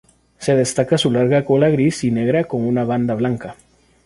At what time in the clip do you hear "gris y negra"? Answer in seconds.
1.69-2.45